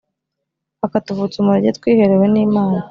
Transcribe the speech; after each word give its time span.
akatuvutsa 0.85 1.35
umurage 1.39 1.69
twiherewe 1.77 2.25
n 2.33 2.35
Imana 2.45 2.79